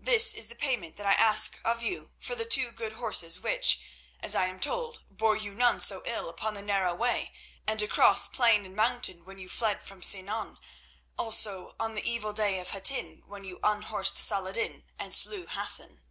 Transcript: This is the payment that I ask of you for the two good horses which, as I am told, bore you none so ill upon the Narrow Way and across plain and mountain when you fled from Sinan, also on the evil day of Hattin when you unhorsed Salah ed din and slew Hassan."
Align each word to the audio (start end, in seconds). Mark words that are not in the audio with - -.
This 0.00 0.32
is 0.32 0.46
the 0.46 0.54
payment 0.54 0.96
that 0.96 1.04
I 1.04 1.12
ask 1.12 1.60
of 1.62 1.82
you 1.82 2.12
for 2.18 2.34
the 2.34 2.46
two 2.46 2.70
good 2.70 2.94
horses 2.94 3.40
which, 3.40 3.82
as 4.20 4.34
I 4.34 4.46
am 4.46 4.58
told, 4.58 5.02
bore 5.10 5.36
you 5.36 5.52
none 5.52 5.80
so 5.82 6.02
ill 6.06 6.30
upon 6.30 6.54
the 6.54 6.62
Narrow 6.62 6.94
Way 6.94 7.34
and 7.66 7.82
across 7.82 8.26
plain 8.26 8.64
and 8.64 8.74
mountain 8.74 9.26
when 9.26 9.38
you 9.38 9.50
fled 9.50 9.82
from 9.82 10.02
Sinan, 10.02 10.56
also 11.18 11.76
on 11.78 11.94
the 11.94 12.10
evil 12.10 12.32
day 12.32 12.58
of 12.58 12.70
Hattin 12.70 13.22
when 13.26 13.44
you 13.44 13.60
unhorsed 13.62 14.16
Salah 14.16 14.48
ed 14.48 14.54
din 14.54 14.84
and 14.98 15.14
slew 15.14 15.46
Hassan." 15.46 16.02